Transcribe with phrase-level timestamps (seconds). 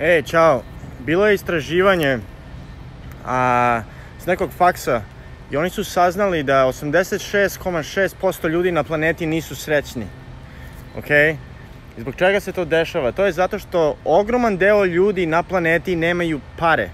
[0.00, 0.62] E, čao.
[0.98, 2.18] Bilo je istraživanje
[3.26, 3.82] a,
[4.18, 5.02] s nekog faksa
[5.50, 10.06] i oni su saznali da 86,6% ljudi na planeti nisu srećni.
[10.98, 11.36] Ok?
[11.96, 13.12] Zbog čega se to dešava?
[13.12, 16.88] To je zato što ogroman deo ljudi na planeti nemaju pare.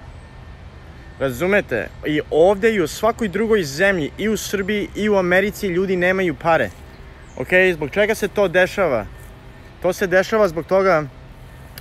[1.19, 1.89] Razumete?
[2.07, 6.35] I ovde i u svakoj drugoj zemlji, i u Srbiji, i u Americi ljudi nemaju
[6.35, 6.71] pare.
[7.37, 7.49] Ok?
[7.75, 9.07] Zbog čega se to dešava?
[9.83, 11.05] To se dešava zbog toga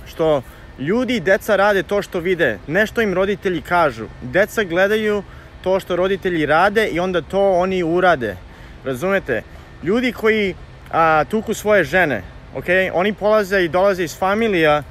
[0.06, 0.42] što
[0.78, 4.06] ljudi i deca rade to što vide, nešto im roditelji kažu.
[4.22, 5.22] Deca gledaju
[5.62, 8.36] to što roditelji rade i onda to oni urade.
[8.84, 9.42] Razumete?
[9.82, 10.54] Ljudi koji
[10.92, 12.22] a, tuku svoje žene,
[12.54, 12.64] ok?
[12.92, 14.82] Oni polaze i dolaze iz familija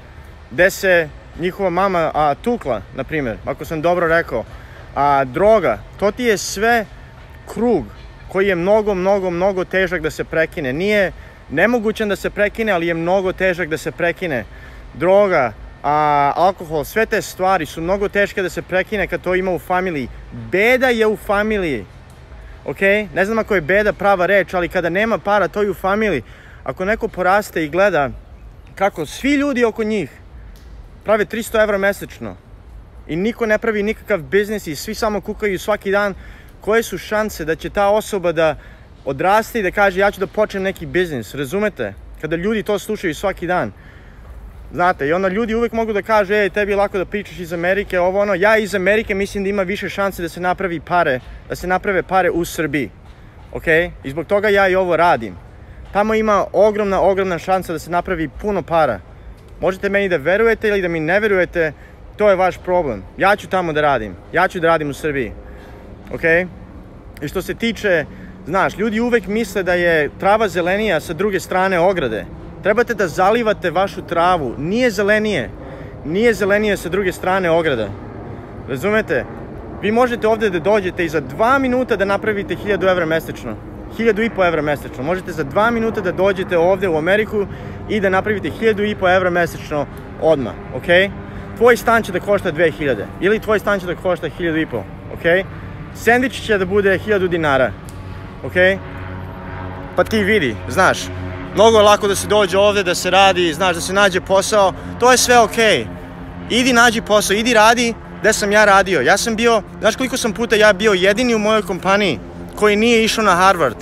[0.51, 1.09] gde se
[1.39, 4.43] njihova mama a, tukla, na primjer, ako sam dobro rekao.
[4.95, 6.85] A droga, to ti je sve
[7.53, 7.85] krug
[8.27, 10.73] koji je mnogo, mnogo, mnogo težak da se prekine.
[10.73, 11.11] Nije
[11.49, 14.45] nemogućan da se prekine, ali je mnogo težak da se prekine.
[14.93, 15.53] Droga,
[15.85, 19.59] a, alkohol, sve te stvari su mnogo teške da se prekine kad to ima u
[19.59, 20.07] familiji.
[20.51, 21.85] Beda je u familiji.
[22.65, 22.81] Ok?
[23.13, 26.23] Ne znam ako je beda prava reč, ali kada nema para, to je u familiji.
[26.63, 28.09] Ako neko poraste i gleda
[28.75, 30.09] kako svi ljudi oko njih
[31.03, 32.35] prave 300 evra mesečno
[33.07, 36.13] i niko ne pravi nikakav biznis i svi samo kukaju svaki dan,
[36.61, 38.55] koje su šanse da će ta osoba da
[39.05, 41.93] odraste i da kaže ja ću da počnem neki biznis, razumete?
[42.21, 43.71] Kada ljudi to slušaju svaki dan.
[44.75, 47.53] Znate, i onda ljudi uvek mogu da kaže, ej, tebi je lako da pričaš iz
[47.53, 51.19] Amerike, ovo ono, ja iz Amerike mislim da ima više šanse da se napravi pare,
[51.49, 52.89] da se naprave pare u Srbiji,
[53.53, 53.67] ok?
[54.03, 55.37] I zbog toga ja i ovo radim.
[55.93, 58.99] Tamo ima ogromna, ogromna šansa da se napravi puno para.
[59.61, 61.71] Možete meni da verujete ili da mi ne verujete,
[62.17, 63.03] to je vaš problem.
[63.17, 65.31] Ja ću tamo da radim, ja ću da radim u Srbiji,
[66.13, 66.23] ok?
[67.21, 68.05] I što se tiče,
[68.45, 72.25] znaš, ljudi uvek misle da je trava zelenija sa druge strane ograde.
[72.65, 74.55] Trebate da zalivate vašu travu.
[74.57, 75.49] Nije zelenije.
[76.05, 77.89] Nije zelenije sa druge strane ograda.
[78.69, 79.25] Razumete?
[79.81, 83.53] Vi možete ovde da dođete i za dva minuta da napravite 1000 evra mesečno.
[83.97, 85.03] 1000 i po evra mesečno.
[85.03, 87.45] Možete za dva minuta da dođete ovde u Ameriku
[87.89, 89.85] i da napravite 1000 i po evra mesečno
[90.21, 90.89] odmah, ok?
[91.57, 94.77] Tvoj stan će da košta 2000 ili tvoj stan će da košta 1000 i po,
[95.13, 95.45] ok?
[95.93, 97.71] Sandvič će da bude 1000 dinara,
[98.43, 98.57] ok?
[99.95, 101.07] Pa ti vidi, znaš,
[101.55, 104.73] Mnogo je lako da se dođe ovde, da se radi, znaš, da se nađe posao.
[104.99, 105.63] To je sve okej.
[105.63, 105.85] Okay.
[106.49, 109.01] Idi nađi posao, idi radi gde sam ja radio.
[109.01, 112.19] Ja sam bio, znaš koliko sam puta ja bio jedini u mojoj kompaniji
[112.55, 113.77] koji nije išao na Harvard.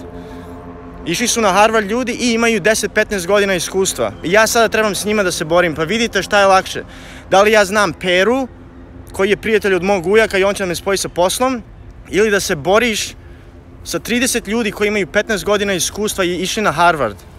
[1.06, 4.12] Išli su na Harvard ljudi i imaju 10-15 godina iskustva.
[4.24, 5.76] I ja sada trebam s njima da se borim.
[5.76, 6.84] Pa vidite šta je lakše.
[7.30, 8.48] Da li ja znam Peru,
[9.12, 11.64] koji je prijatelj od mog ujaka i on će da me spoji sa poslom,
[12.10, 13.14] ili da se boriš
[13.84, 17.33] sa 30 ljudi koji imaju 15 godina iskustva i išli na Harvard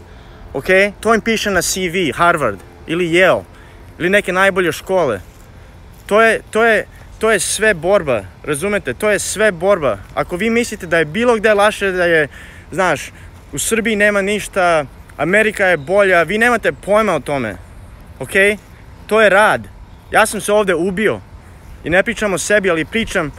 [0.54, 0.66] ok?
[1.00, 3.42] To im piše na CV, Harvard ili Yale
[3.98, 5.20] ili neke najbolje škole.
[6.06, 6.87] To je, to je,
[7.19, 8.94] to je sve borba, razumete?
[8.94, 9.98] To je sve borba.
[10.15, 12.28] Ako vi mislite da je bilo gde laše, da je,
[12.72, 13.12] znaš,
[13.53, 14.84] u Srbiji nema ništa,
[15.16, 17.56] Amerika je bolja, vi nemate pojma o tome,
[18.19, 18.32] ok?
[19.06, 19.69] To je rad.
[20.10, 21.21] Ja sam se ovde ubio
[21.84, 23.32] i ne pričam o sebi, ali pričam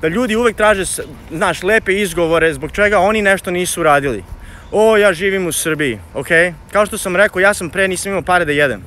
[0.00, 4.24] da ljudi uvek traže, znaš, lepe izgovore zbog čega oni nešto nisu radili
[4.72, 6.28] o, ja živim u Srbiji, ok?
[6.72, 8.82] Kao što sam rekao, ja sam pre nisam imao pare da jedem.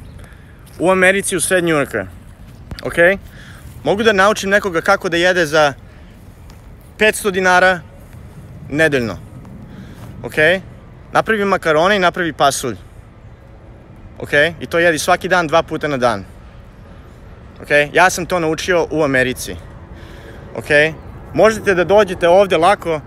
[0.79, 2.07] U Americi, u sred Njurka,
[2.83, 3.19] ok?
[3.83, 5.73] Mogu da naučim nekoga kako da jede za
[6.97, 7.79] 500 dinara
[8.69, 9.17] nedeljno,
[10.23, 10.35] ok?
[11.11, 12.75] Napravi makarone i napravi pasulj,
[14.19, 14.33] ok?
[14.59, 16.25] I to jedi svaki dan, dva puta na dan,
[17.61, 17.69] ok?
[17.93, 19.55] Ja sam to naučio u Americi,
[20.55, 20.95] ok?
[21.33, 23.01] Možete da dođete ovde lako,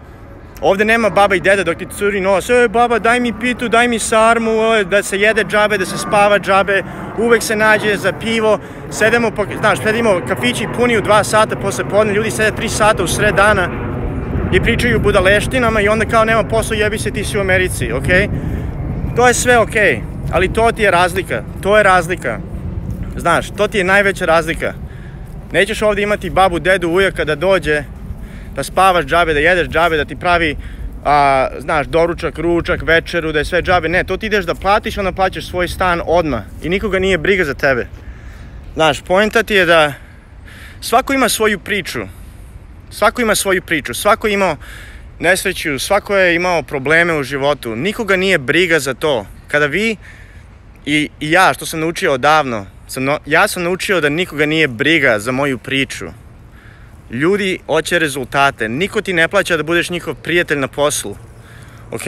[0.60, 3.88] Ovde nema baba i deda dok ti curi nos, e, baba daj mi pitu, daj
[3.88, 6.82] mi sarmu, e, da se jede džabe, da se spava džabe,
[7.19, 8.58] uvek se nađe za pivo,
[8.91, 13.02] sedemo, po, znaš, sedimo kafići puni u dva sata posle podne, ljudi sede tri sata
[13.02, 13.69] u sred dana
[14.52, 18.28] i pričaju budaleštinama i onda kao nema posao, jebi se ti si u Americi, okej?
[18.28, 18.28] Okay?
[19.16, 20.00] To je sve okej, okay,
[20.32, 22.38] ali to ti je razlika, to je razlika.
[23.16, 24.72] Znaš, to ti je najveća razlika.
[25.52, 27.82] Nećeš ovde imati babu, dedu, ujaka da dođe
[28.54, 30.56] da spavaš džabe, da jedeš džabe, da ti pravi
[31.04, 33.88] a, znaš, doručak, ručak, večeru, da je sve džabe.
[33.88, 37.44] Ne, to ti ideš da platiš, onda plaćaš svoj stan odmah i nikoga nije briga
[37.44, 37.86] za tebe.
[38.74, 39.92] Znaš, poenta ti je da
[40.80, 42.00] svako ima svoju priču.
[42.90, 43.94] Svako ima svoju priču.
[43.94, 44.56] Svako je imao
[45.18, 47.76] nesreću, svako je imao probleme u životu.
[47.76, 49.26] Nikoga nije briga za to.
[49.48, 49.96] Kada vi
[50.86, 55.18] i, i ja, što sam naučio odavno, sam, ja sam naučio da nikoga nije briga
[55.18, 56.06] za moju priču.
[57.10, 58.69] Ljudi hoće rezultate.
[58.69, 61.16] Niko ti ne plaća da budeš njihov prijatelj na poslu.
[61.90, 62.02] Ok?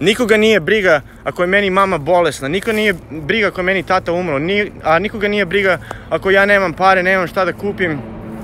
[0.00, 4.12] Nikoga nije briga ako je meni mama bolesna, nikoga nije briga ako je meni tata
[4.12, 5.78] umro, ni, a nikoga nije briga
[6.10, 7.98] ako ja nemam pare, nemam šta da kupim,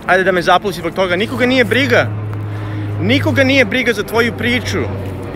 [0.06, 1.16] ajde da me zapusti zbog toga.
[1.16, 2.06] Nikoga nije briga.
[3.00, 4.78] Nikoga nije briga za tvoju priču.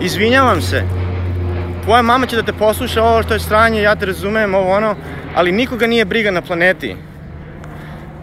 [0.01, 0.83] Izvinjavam se.
[1.83, 4.95] Tvoja mama će da te posluša ovo što je stranje, ja te razumem, ovo ono,
[5.35, 6.95] ali nikoga nije briga na planeti.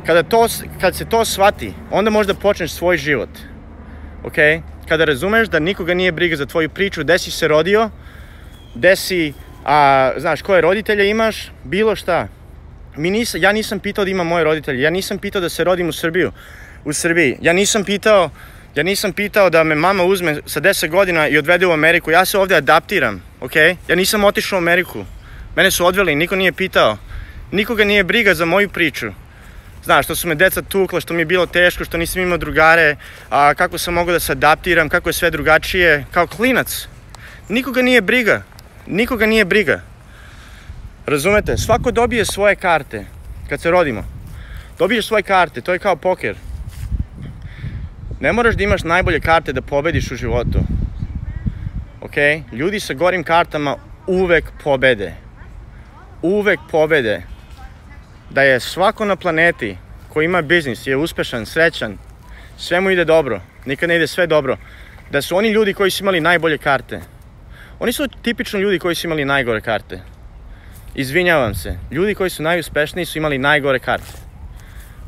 [0.07, 0.49] Kada, to,
[0.81, 3.29] kad se to shvati, onda možda počneš svoj život.
[4.25, 4.35] Ok?
[4.89, 7.91] Kada razumeš da nikoga nije briga za tvoju priču, gde si se rodio,
[8.75, 9.33] gde si,
[9.65, 12.29] a, znaš, koje roditelje imaš, bilo šta.
[12.97, 15.89] Mi nis, ja nisam pitao da imam moje roditelje, ja nisam pitao da se rodim
[15.89, 16.33] u Srbiju,
[16.85, 17.39] u Srbiji.
[17.41, 18.31] Ja nisam pitao,
[18.75, 22.11] ja nisam pitao da me mama uzme sa 10 godina i odvede u Ameriku.
[22.11, 23.57] Ja se ovde adaptiram, ok?
[23.89, 25.05] Ja nisam otišao u Ameriku.
[25.57, 26.97] Mene su odveli, niko nije pitao.
[27.53, 29.13] Nikoga nije briga za moju priču.
[29.85, 32.97] Znaš, što su me deca tukla, što mi je bilo teško, što nisam imao drugare,
[33.31, 36.89] a kako sam mogao da se adaptiram, kako je sve drugačije, kao klinac.
[37.49, 38.43] Nikoga nije briga.
[38.87, 39.81] Nikoga nije briga.
[41.07, 41.57] Razumete?
[41.59, 43.05] Svako dobije svoje karte
[43.49, 44.05] kad se rodimo.
[44.79, 46.37] Dobiješ svoje karte, to je kao poker.
[48.21, 50.59] Ne moraš da imaš najbolje karte da pobediš u životu.
[52.01, 52.15] Ok?
[52.53, 53.77] Ljudi sa gorim kartama
[54.07, 55.15] uvek pobede.
[56.23, 57.32] Uvek pobede.
[58.33, 59.77] Da je svako na planeti
[60.09, 61.99] ko ima biznis, je uspešan, srećan,
[62.57, 64.57] sve mu ide dobro, nikad ne ide sve dobro,
[65.11, 67.01] da su oni ljudi koji su imali najbolje karte.
[67.79, 70.01] Oni su tipično ljudi koji su imali najgore karte.
[70.95, 74.13] Izvinjavam se, ljudi koji su najuspešniji su imali najgore karte.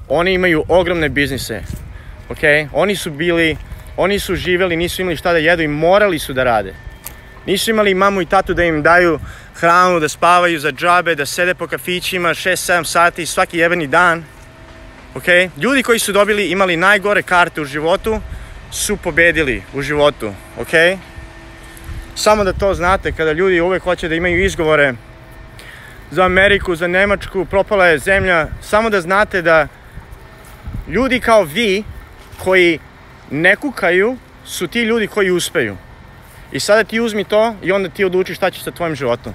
[0.08, 1.60] Oni imaju ogromne biznise,
[2.28, 2.70] ok?
[2.72, 3.56] Oni su bili,
[3.96, 6.74] oni su živeli, nisu imali šta da jedu i morali su da rade.
[7.46, 9.18] Nisu imali mamu i tatu da im daju
[9.54, 14.24] hranu, da spavaju za džabe, da sede po kafićima 6-7 sati svaki jebeni dan.
[15.14, 15.24] Ok?
[15.56, 18.20] Ljudi koji su dobili, imali najgore karte u životu,
[18.72, 20.34] su pobedili u životu.
[20.58, 20.98] Ok?
[22.14, 24.94] Samo da to znate, kada ljudi uvek hoće da imaju izgovore
[26.10, 29.68] za Ameriku, za Nemačku, propala je zemlja, samo da znate da
[30.88, 31.84] ljudi kao vi
[32.44, 32.78] koji
[33.30, 35.76] ne kukaju su ti ljudi koji uspeju.
[36.52, 39.34] I sada ti uzmi to i onda ti odluči šta ćeš sa tvojim životom.